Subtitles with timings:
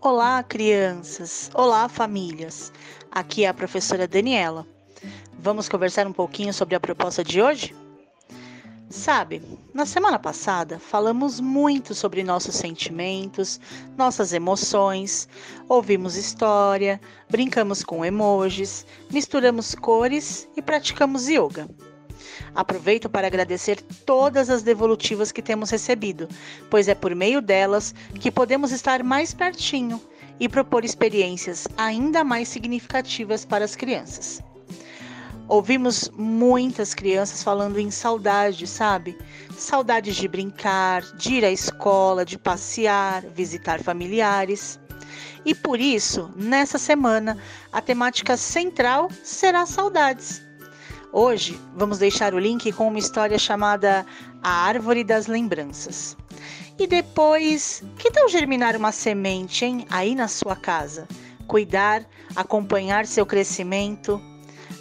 [0.00, 1.50] Olá, crianças!
[1.52, 2.72] Olá, famílias!
[3.10, 4.64] Aqui é a professora Daniela.
[5.40, 7.74] Vamos conversar um pouquinho sobre a proposta de hoje?
[8.88, 9.42] Sabe,
[9.74, 13.60] na semana passada falamos muito sobre nossos sentimentos,
[13.96, 15.28] nossas emoções,
[15.68, 21.68] ouvimos história, brincamos com emojis, misturamos cores e praticamos yoga.
[22.54, 26.28] Aproveito para agradecer todas as devolutivas que temos recebido,
[26.70, 30.00] pois é por meio delas que podemos estar mais pertinho
[30.40, 34.42] e propor experiências ainda mais significativas para as crianças.
[35.48, 39.16] Ouvimos muitas crianças falando em saudade, sabe?
[39.56, 44.78] Saudades de brincar, de ir à escola, de passear, visitar familiares.
[45.46, 47.38] E por isso, nessa semana,
[47.72, 50.42] a temática central será saudades.
[51.10, 54.04] Hoje, vamos deixar o link com uma história chamada
[54.42, 56.14] A Árvore das Lembranças.
[56.78, 59.86] E depois, que tal germinar uma semente, hein?
[59.88, 61.08] Aí na sua casa.
[61.46, 62.04] Cuidar,
[62.36, 64.20] acompanhar seu crescimento.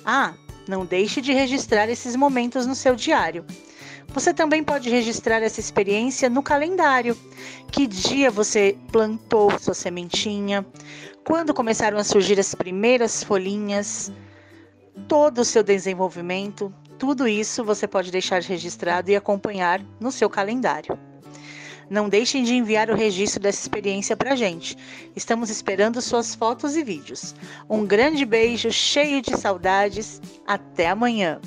[0.04, 0.34] Ah,
[0.68, 3.46] não deixe de registrar esses momentos no seu diário.
[4.10, 7.18] Você também pode registrar essa experiência no calendário.
[7.72, 10.66] Que dia você plantou sua sementinha?
[11.24, 14.12] Quando começaram a surgir as primeiras folhinhas?
[15.08, 21.00] Todo o seu desenvolvimento, tudo isso você pode deixar registrado e acompanhar no seu calendário.
[21.90, 24.78] Não deixem de enviar o registro dessa experiência para a gente.
[25.16, 27.34] Estamos esperando suas fotos e vídeos.
[27.70, 30.22] Um grande beijo, cheio de saudades.
[30.46, 31.40] Até amanhã!